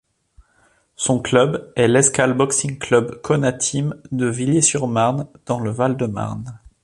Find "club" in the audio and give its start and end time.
1.19-1.71, 2.79-3.21